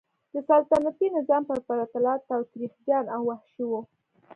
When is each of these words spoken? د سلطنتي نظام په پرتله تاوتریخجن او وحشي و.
د 0.33 0.35
سلطنتي 0.49 1.07
نظام 1.17 1.43
په 1.49 1.55
پرتله 1.67 2.13
تاوتریخجن 2.29 3.05
او 3.15 3.21
وحشي 3.29 3.63
و. 3.67 3.71